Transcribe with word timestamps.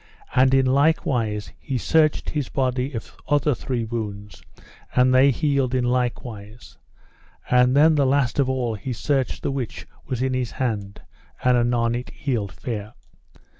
And 0.33 0.51
in 0.55 0.65
likewise 0.65 1.51
he 1.59 1.77
searched 1.77 2.31
his 2.31 2.49
body 2.49 2.93
of 2.93 3.15
other 3.29 3.53
three 3.53 3.85
wounds, 3.85 4.41
and 4.95 5.13
they 5.13 5.29
healed 5.29 5.75
in 5.75 5.83
likewise; 5.83 6.79
and 7.51 7.77
then 7.77 7.93
the 7.93 8.07
last 8.07 8.39
of 8.39 8.49
all 8.49 8.73
he 8.73 8.93
searched 8.93 9.43
the 9.43 9.51
which 9.51 9.85
was 10.07 10.23
in 10.23 10.33
his 10.33 10.53
hand, 10.53 11.01
and 11.43 11.55
anon 11.55 11.93
it 11.93 12.09
healed 12.09 12.51
fair. 12.51 12.95